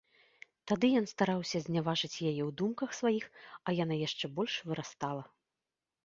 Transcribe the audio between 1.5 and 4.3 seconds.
зняважыць яе ў думках сваіх, а яна яшчэ